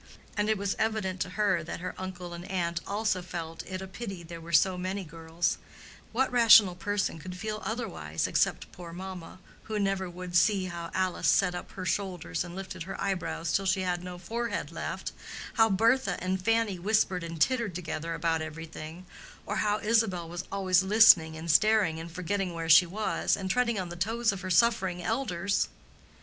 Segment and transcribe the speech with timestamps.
[0.35, 3.87] And it was evident to her that her uncle and aunt also felt it a
[3.87, 9.77] pity there were so many girls:—what rational person could feel otherwise, except poor mamma, who
[9.77, 13.81] never would see how Alice set up her shoulders and lifted her eyebrows till she
[13.81, 15.11] had no forehead left,
[15.53, 19.05] how Bertha and Fanny whispered and tittered together about everything,
[19.45, 23.79] or how Isabel was always listening and staring and forgetting where she was, and treading
[23.79, 25.69] on the toes of her suffering elders?